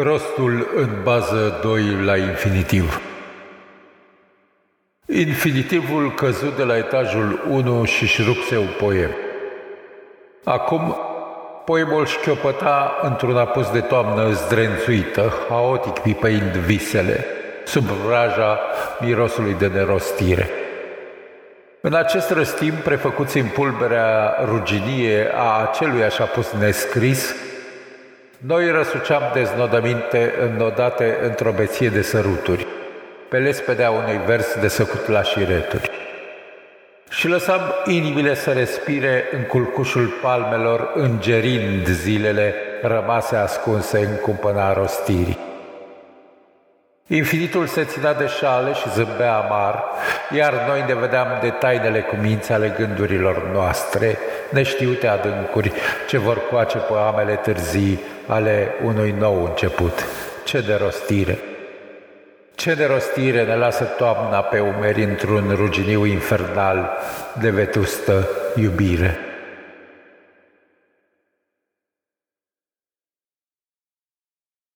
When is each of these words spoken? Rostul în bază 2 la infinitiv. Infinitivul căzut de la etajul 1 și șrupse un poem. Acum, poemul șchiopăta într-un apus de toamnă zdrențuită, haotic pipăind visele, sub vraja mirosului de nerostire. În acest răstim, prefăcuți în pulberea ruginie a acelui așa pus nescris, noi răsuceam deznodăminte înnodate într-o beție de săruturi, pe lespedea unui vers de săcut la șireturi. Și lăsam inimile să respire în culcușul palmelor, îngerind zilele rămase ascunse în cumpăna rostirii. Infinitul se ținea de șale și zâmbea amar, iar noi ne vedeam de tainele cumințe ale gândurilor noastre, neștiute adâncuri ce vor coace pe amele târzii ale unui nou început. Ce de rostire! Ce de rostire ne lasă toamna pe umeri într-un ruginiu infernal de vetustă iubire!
Rostul 0.00 0.70
în 0.74 0.88
bază 1.02 1.58
2 1.62 1.82
la 2.04 2.16
infinitiv. 2.16 3.00
Infinitivul 5.06 6.14
căzut 6.14 6.56
de 6.56 6.62
la 6.62 6.76
etajul 6.76 7.44
1 7.48 7.84
și 7.84 8.06
șrupse 8.06 8.56
un 8.56 8.68
poem. 8.78 9.10
Acum, 10.44 10.96
poemul 11.64 12.06
șchiopăta 12.06 12.98
într-un 13.02 13.36
apus 13.36 13.70
de 13.70 13.80
toamnă 13.80 14.30
zdrențuită, 14.30 15.32
haotic 15.48 15.98
pipăind 15.98 16.56
visele, 16.56 17.24
sub 17.64 17.84
vraja 17.84 18.60
mirosului 19.00 19.54
de 19.54 19.66
nerostire. 19.66 20.50
În 21.80 21.94
acest 21.94 22.30
răstim, 22.30 22.72
prefăcuți 22.84 23.38
în 23.38 23.46
pulberea 23.46 24.36
ruginie 24.44 25.30
a 25.34 25.68
acelui 25.68 26.02
așa 26.02 26.24
pus 26.24 26.52
nescris, 26.52 27.34
noi 28.46 28.70
răsuceam 28.70 29.22
deznodăminte 29.34 30.34
înnodate 30.40 31.18
într-o 31.22 31.52
beție 31.52 31.88
de 31.88 32.02
săruturi, 32.02 32.66
pe 33.28 33.38
lespedea 33.38 33.90
unui 33.90 34.20
vers 34.26 34.58
de 34.60 34.68
săcut 34.68 35.06
la 35.06 35.22
șireturi. 35.22 35.90
Și 37.10 37.28
lăsam 37.28 37.60
inimile 37.86 38.34
să 38.34 38.52
respire 38.52 39.24
în 39.32 39.42
culcușul 39.42 40.06
palmelor, 40.22 40.92
îngerind 40.94 41.86
zilele 41.86 42.54
rămase 42.82 43.36
ascunse 43.36 43.98
în 43.98 44.16
cumpăna 44.16 44.72
rostirii. 44.72 45.38
Infinitul 47.06 47.66
se 47.66 47.84
ținea 47.84 48.14
de 48.14 48.26
șale 48.26 48.72
și 48.72 48.90
zâmbea 48.90 49.36
amar, 49.36 49.84
iar 50.30 50.52
noi 50.68 50.84
ne 50.86 50.94
vedeam 50.94 51.38
de 51.40 51.48
tainele 51.48 52.00
cumințe 52.00 52.52
ale 52.52 52.74
gândurilor 52.76 53.50
noastre, 53.52 54.18
neștiute 54.52 55.06
adâncuri 55.06 55.72
ce 56.08 56.18
vor 56.18 56.48
coace 56.50 56.78
pe 56.78 56.92
amele 56.94 57.34
târzii 57.34 58.00
ale 58.26 58.74
unui 58.84 59.14
nou 59.18 59.44
început. 59.44 60.04
Ce 60.44 60.60
de 60.60 60.74
rostire! 60.74 61.38
Ce 62.54 62.74
de 62.74 62.84
rostire 62.84 63.44
ne 63.44 63.56
lasă 63.56 63.84
toamna 63.84 64.38
pe 64.38 64.58
umeri 64.58 65.02
într-un 65.02 65.52
ruginiu 65.56 66.04
infernal 66.04 66.90
de 67.40 67.50
vetustă 67.50 68.28
iubire! 68.56 69.31